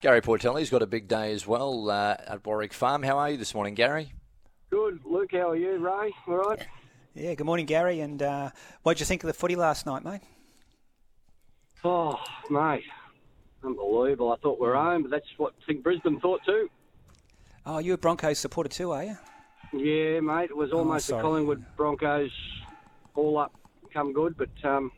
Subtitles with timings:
[0.00, 3.02] Gary Portelli's got a big day as well uh, at Warwick Farm.
[3.02, 4.12] How are you this morning, Gary?
[4.70, 5.00] Good.
[5.04, 5.76] Luke, how are you?
[5.78, 6.66] Ray, all right?
[7.14, 7.98] Yeah, good morning, Gary.
[7.98, 8.50] And uh,
[8.84, 10.20] what did you think of the footy last night, mate?
[11.82, 12.14] Oh,
[12.48, 12.84] mate,
[13.64, 14.32] unbelievable.
[14.32, 16.68] I thought we were home, but that's what I think Brisbane thought too.
[17.66, 19.16] Oh, you're a Broncos supporter too, are you?
[19.72, 20.50] Yeah, mate.
[20.50, 21.22] It was almost Oh, a.
[21.22, 22.30] Collingwood Broncos
[23.16, 23.52] all up,
[23.92, 24.92] come good, but um,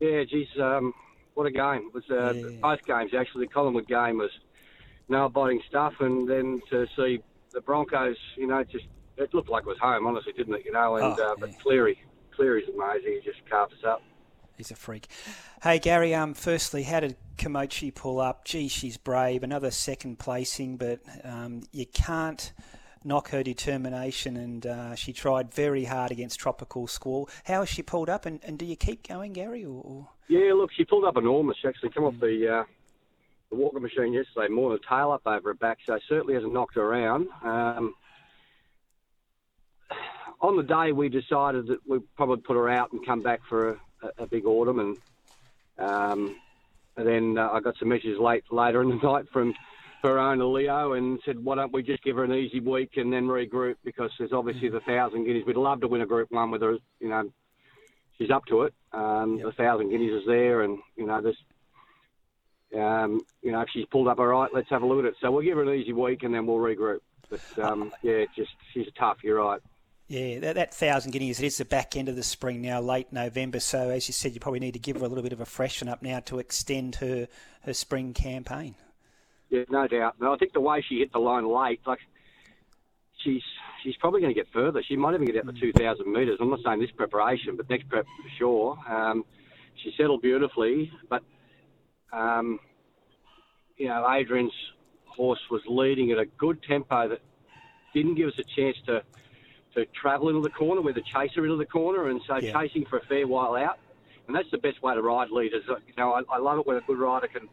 [0.00, 0.92] yeah, geez, um,
[1.38, 1.88] what a game!
[1.88, 2.58] It was uh, Yeah.
[2.60, 3.46] both games actually.
[3.46, 4.30] The Collingwood game was
[5.08, 7.20] nail-biting stuff, and then to see
[7.52, 8.86] the Broncos, you know, just
[9.16, 10.64] it looked like it was home, honestly, didn't it?
[10.64, 11.58] You know, and Oh, uh, but.
[11.60, 12.02] Cleary,
[12.34, 13.20] Cleary's amazing.
[13.22, 14.02] He just carved us up.
[14.56, 15.06] He's a freak.
[15.62, 16.12] Hey, Gary.
[16.12, 18.44] Um, firstly, how did Komochi pull up?
[18.44, 19.44] Gee, she's brave.
[19.44, 22.52] Another second placing, but um, you can't
[23.04, 24.36] knock her determination.
[24.36, 27.28] And uh, she tried very hard against Tropical Squall.
[27.44, 28.26] How has she pulled up?
[28.26, 29.64] And, and do you keep going, Gary?
[29.64, 30.08] Or, or...
[30.28, 31.56] Yeah, look, she pulled up enormous.
[31.60, 32.64] She actually came off the uh,
[33.50, 36.52] the walking machine yesterday, more than a tail up over her back, so certainly hasn't
[36.52, 37.28] knocked her around.
[37.42, 37.94] Um,
[40.40, 43.70] on the day, we decided that we'd probably put her out and come back for
[43.70, 44.98] a, a, a big autumn, and
[45.78, 46.36] um,
[46.96, 49.54] and then uh, I got some messages late later in the night from
[50.02, 53.12] her owner Leo and said, why don't we just give her an easy week and
[53.12, 55.44] then regroup because there's obviously the thousand guineas.
[55.44, 57.30] We'd love to win a Group One with her, you know,
[58.16, 58.74] she's up to it.
[58.92, 61.36] Um, The thousand guineas is there, and you know, this.
[62.74, 65.14] um, you know, if she's pulled up all right, let's have a look at it.
[65.20, 67.00] So we'll give her an easy week, and then we'll regroup.
[67.30, 69.18] But um, yeah, just she's tough.
[69.22, 69.60] You're right.
[70.06, 73.12] Yeah, that, that thousand guineas, it is the back end of the spring now, late
[73.12, 73.60] November.
[73.60, 75.44] So, as you said, you probably need to give her a little bit of a
[75.44, 77.28] freshen up now to extend her,
[77.64, 78.74] her spring campaign.
[79.50, 80.14] Yeah, no doubt.
[80.18, 81.98] No, I think the way she hit the line late, like
[83.22, 83.42] she's
[83.82, 84.82] she's probably going to get further.
[84.86, 86.38] She might even get out the 2,000 metres.
[86.40, 88.78] I'm not saying this preparation, but next prep for sure.
[88.88, 89.24] Um,
[89.82, 91.22] she settled beautifully, but
[92.12, 92.58] um,
[93.76, 94.52] you know, Adrian's
[95.06, 97.20] horse was leading at a good tempo that
[97.94, 99.02] didn't give us a chance to
[99.74, 102.52] to travel into the corner, with the chaser into the corner, and so Yeah.
[102.52, 103.78] chasing for a fair while out.
[104.26, 105.62] And that's the best way to ride leaders.
[105.68, 107.48] You know, I, I love it when a good rider can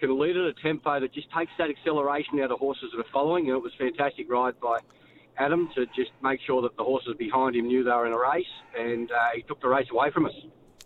[0.00, 3.10] can lead at a tempo that just takes that acceleration out of horses that are
[3.12, 3.48] following.
[3.48, 4.80] And it was a fantastic ride by
[5.38, 8.18] Adam to just make sure that the horses behind him knew they were in a
[8.18, 8.46] race,
[8.78, 10.32] and uh, he took the race away from us.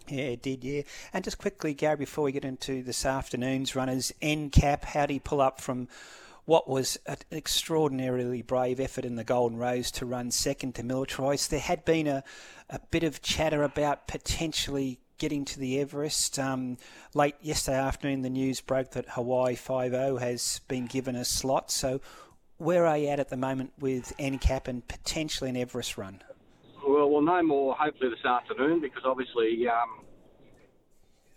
[0.08, 0.82] Yeah, it did, yeah.
[1.12, 5.20] And just quickly, Gary, before we get into this afternoon's runners, NCAP, how do you
[5.20, 5.88] pull up from
[6.44, 11.48] what was an extraordinarily brave effort in the Golden Rose to run second to Militarize?
[11.48, 12.22] There had been a,
[12.70, 16.38] a bit of chatter about potentially getting to the Everest.
[16.38, 16.78] Um,
[17.14, 21.70] late yesterday afternoon, the news broke that Hawaii 5 has been given a slot.
[21.70, 22.00] So,
[22.58, 26.22] where are you at at the moment with NCAP and potentially an Everest run?
[26.86, 30.04] Well, we'll know more hopefully this afternoon because obviously um,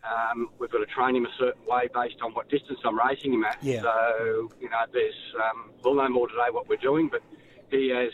[0.04, 3.34] um, we've got to train him a certain way based on what distance I'm racing
[3.34, 3.58] him at.
[3.62, 3.82] Yeah.
[3.82, 7.22] So you know, there's um, we'll know more today what we're doing, but
[7.70, 8.12] he has.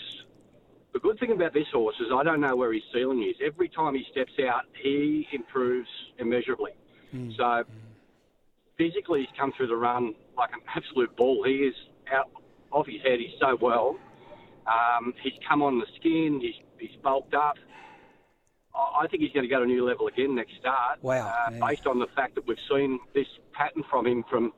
[0.94, 3.36] The good thing about this horse is I don't know where his ceiling is.
[3.46, 6.72] Every time he steps out, he improves immeasurably.
[7.38, 7.64] So
[8.78, 11.44] physically, he's come through the run like an absolute bull.
[11.44, 11.76] He is
[12.14, 12.30] out
[12.76, 13.20] off his head.
[13.20, 13.98] He's so well.
[14.68, 16.40] Um, he's come on the skin.
[16.42, 17.56] He's he's bulked up.
[18.76, 21.02] I think he's going to go to a new level again next start.
[21.02, 21.52] Wow, Uh.
[21.66, 24.52] Based on the fact that we've seen this pattern from him from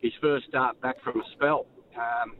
[0.00, 1.66] his first start back from a spell.
[1.94, 2.36] Um,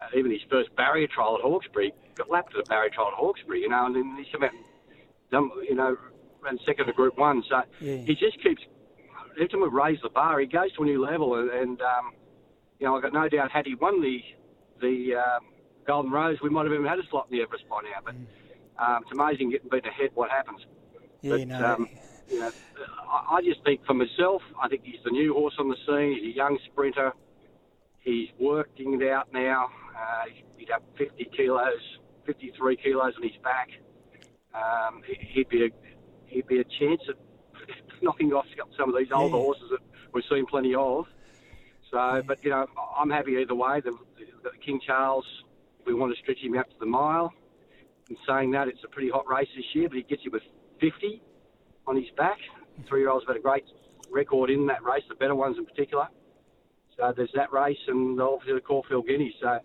[0.00, 3.14] uh, even his first barrier trial at Hawkesbury got lapped at a barrier trial at
[3.14, 4.50] Hawkesbury, you know, and then he's come out,
[5.68, 5.96] you know,
[6.42, 7.44] ran second to Group One.
[7.48, 7.98] So Yeah.
[7.98, 8.62] he just keeps
[9.36, 12.14] every time we raise the bar, he goes to a new level, and, and um,
[12.78, 14.18] you know, I've got no doubt had he won the
[14.80, 15.44] the um,
[15.86, 18.00] Golden Rose, we might have even had a slot in the Everest by now.
[18.04, 18.14] But
[18.82, 20.10] um, it's amazing getting beaten ahead.
[20.14, 20.60] What happens?
[21.20, 21.74] Yeah, But, no.
[21.74, 21.88] um,
[22.28, 22.50] you know,
[23.08, 26.18] I, I just think for myself, I think he's the new horse on the scene.
[26.20, 27.12] He's a young sprinter.
[28.00, 29.68] He's working it out now.
[29.96, 30.24] Uh,
[30.56, 31.78] he'd have 50 kilos,
[32.26, 33.68] 53 kilos on his back.
[34.54, 35.70] Um, he- he'd be a
[36.26, 37.16] he'd be a chance at
[38.02, 38.46] knocking off
[38.76, 39.42] some of these older Yeah.
[39.42, 39.80] horses that
[40.12, 41.06] we've seen plenty of.
[41.92, 42.66] So, but you know,
[42.98, 43.80] I'm happy either way.
[43.80, 43.92] The,
[44.42, 45.24] the King Charles,
[45.86, 47.32] we want to stretch him out to the mile.
[48.08, 50.42] And saying that, it's a pretty hot race this year, but he gets you with
[50.80, 51.22] 50
[51.86, 52.38] on his back.
[52.88, 53.64] Three-year-olds have had a great
[54.10, 56.08] record in that race, the better ones in particular.
[56.96, 59.34] So there's that race, and obviously the Caulfield Guineas.
[59.40, 59.58] So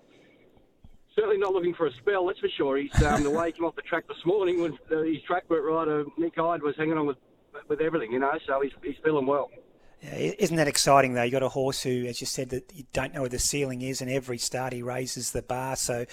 [1.16, 2.78] certainly not looking for a spell, that's for sure.
[2.78, 5.50] He's um, the way he came off the track this morning when uh, his track
[5.50, 7.18] work rider Nick Hyde was hanging on with
[7.70, 8.38] with everything, you know.
[8.46, 9.50] So he's he's feeling well.
[10.02, 11.24] Yeah, isn't that exciting though?
[11.24, 13.82] You got a horse who, as you said, that you don't know where the ceiling
[13.82, 15.76] is, and every start he raises the bar.
[15.76, 16.06] So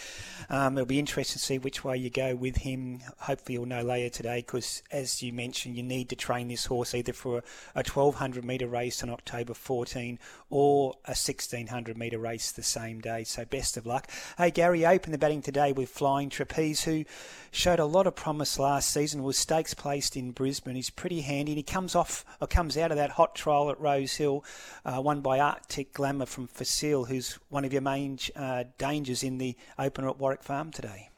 [0.48, 3.00] um, it'll be interesting to see which way you go with him.
[3.18, 6.94] Hopefully, you'll know later today, because as you mentioned, you need to train this horse
[6.94, 7.38] either for
[7.74, 13.00] a, a 1200 metre race on October 14 or a 1600 metre race the same
[13.00, 13.22] day.
[13.24, 14.08] So best of luck.
[14.38, 17.04] Hey Gary, open the batting today with Flying Trapeze, who
[17.50, 19.22] showed a lot of promise last season.
[19.22, 20.76] Was stakes placed in Brisbane.
[20.76, 23.80] He's pretty handy, and he comes off or comes out of that hot trial at
[23.80, 24.44] Rose Hill,
[24.84, 29.38] uh, won by Arctic Glamour from Facile, who's one of your main uh, dangers in
[29.38, 31.10] the opener at Warwick Farm today.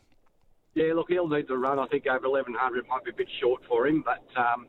[0.75, 1.79] Yeah, look, he'll need to run.
[1.79, 4.67] I think over 1100 might be a bit short for him, but um,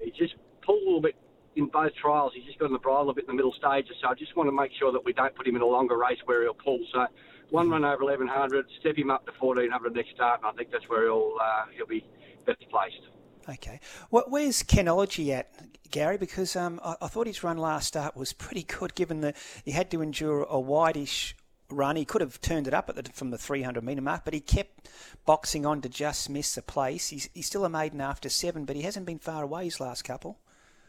[0.00, 0.34] he just
[0.64, 1.16] pulled a little bit
[1.56, 2.32] in both trials.
[2.34, 4.34] He's just got in the bridle a bit in the middle stages, so I just
[4.36, 6.54] want to make sure that we don't put him in a longer race where he'll
[6.54, 6.78] pull.
[6.92, 7.06] So
[7.50, 10.88] one run over 1100, step him up to 1400 next start, and I think that's
[10.88, 12.04] where he'll uh, he'll be
[12.46, 13.02] best placed.
[13.48, 13.80] Okay.
[14.10, 15.50] Well, where's Kenology at,
[15.90, 16.18] Gary?
[16.18, 19.72] Because um, I, I, thought his run last start was pretty good, given that he
[19.72, 21.36] had to endure a whitish
[21.70, 21.96] run.
[21.96, 24.88] He could have turned it up the, from the 300 metre mark, but he kept
[25.24, 27.08] boxing on to just miss the place.
[27.08, 30.02] He's, he's still a maiden after seven, but he hasn't been far away his last
[30.02, 30.38] couple.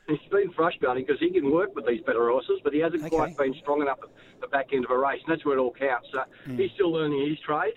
[0.08, 3.16] He's been frustrating because he can work with these better horses, but he hasn't okay.
[3.16, 5.62] quite been strong enough at the back end of a race, and that's where it
[5.62, 6.08] all counts.
[6.12, 6.60] So mm.
[6.60, 7.74] he's still learning his trade.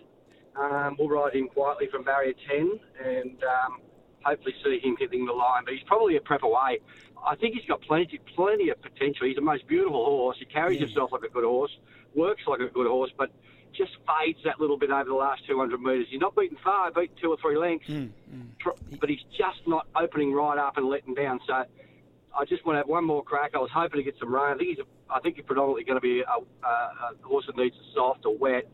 [0.54, 3.80] Um, we'll ride him quietly from barrier 10, and um,
[4.24, 5.64] hopefully see him hitting the line.
[5.64, 6.80] But he's probably a prep away.
[7.26, 9.26] I think he's got plenty, plenty of potential.
[9.26, 10.36] He's the most beautiful horse.
[10.38, 10.86] He carries yeah.
[10.86, 11.76] himself like a good horse,
[12.14, 13.30] works like a good horse, but
[13.72, 16.06] just fades that little bit over the last 200 metres.
[16.10, 19.00] He's not beaten far, beaten two or three lengths, mm, mm.
[19.00, 21.40] but he's just not opening right up and letting down.
[21.46, 21.64] So
[22.38, 23.52] I just want to have one more crack.
[23.54, 24.54] I was hoping to get some rain.
[24.54, 27.46] I think he's, a, I think he's predominantly going to be a, a, a horse
[27.46, 28.68] that needs a soft or wet.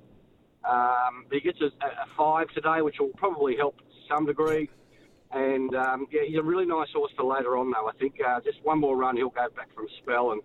[0.68, 4.70] Um, but he gets a, a five today, which will probably help to some degree.
[5.34, 7.88] And um, yeah, he's a really nice horse for later on, though.
[7.88, 10.40] I think uh, just one more run, he'll go back from spell, and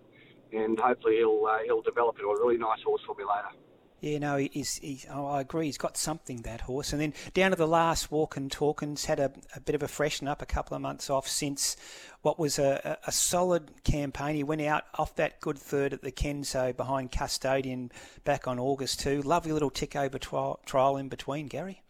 [0.52, 3.56] and hopefully he'll uh, he'll develop into a really nice horse for me later.
[4.00, 5.66] Yeah, no, he's, he's, oh, I agree.
[5.66, 6.92] He's got something, that horse.
[6.92, 9.88] And then down to the last walk and Talkins had a, a bit of a
[9.88, 11.76] freshen up, a couple of months off since
[12.22, 14.36] what was a, a, solid campaign.
[14.36, 17.92] He went out off that good third at the Kenzo behind Custodian
[18.24, 19.20] back on August too.
[19.20, 21.82] Lovely little tick over trial, trial in between, Gary.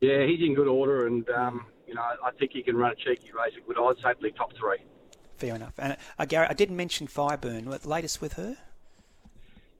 [0.00, 2.94] Yeah, he's in good order, and um, you know I think he can run a
[2.94, 4.00] cheeky race at good odds.
[4.02, 4.78] Hopefully, top three.
[5.36, 5.74] Fair enough.
[5.78, 7.64] And uh, Gary, I didn't mention Fireburn.
[7.66, 8.56] What latest with her?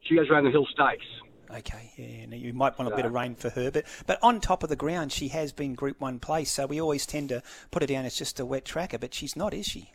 [0.02, 1.06] She goes around the Hill Stakes.
[1.50, 4.62] Okay, yeah, you might want a bit of rain for her, but but on top
[4.62, 7.82] of the ground, she has been Group One place, so we always tend to put
[7.82, 9.92] her down as just a wet tracker, but she's not, is she?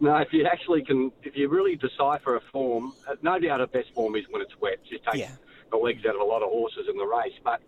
[0.00, 3.66] No, if you actually can, if you really decipher a form, uh, no doubt her
[3.66, 4.78] best form is when it's wet.
[4.88, 5.30] She takes yeah.
[5.70, 7.60] the legs out of a lot of horses in the race, but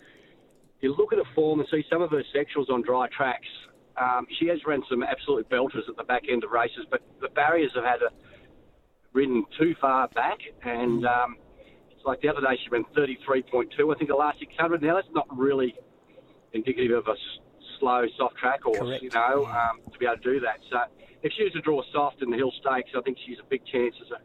[0.80, 3.48] you look at her form and see some of her sectionals on dry tracks.
[3.96, 7.28] Um, she has run some absolute belters at the back end of races, but the
[7.28, 8.10] barriers have had her
[9.12, 11.24] ridden too far back, and mm.
[11.24, 11.36] um,
[12.06, 13.94] like the other day, she went 33.2.
[13.94, 14.80] I think the last 600.
[14.80, 15.74] Now that's not really
[16.52, 17.16] indicative of a
[17.78, 19.02] slow, soft track horse, Correct.
[19.02, 20.58] you know, um, to be able to do that.
[20.70, 20.78] So
[21.22, 23.66] if she was to draw soft in the Hill Stakes, I think she's a big
[23.66, 24.20] chance as a,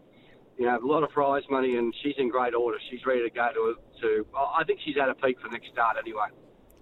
[0.62, 2.78] you know, a lot of prize money, and she's in great order.
[2.92, 3.76] She's ready to go to.
[4.02, 6.28] to I think she's at a peak for the next start anyway.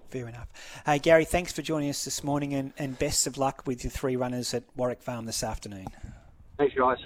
[0.10, 0.48] Fair enough.
[0.86, 3.92] Hey, Gary, thanks for joining us this morning, and, and best of luck with your
[3.92, 5.88] three runners at Warwick Farm this afternoon.
[6.58, 6.98] Thanks, guys.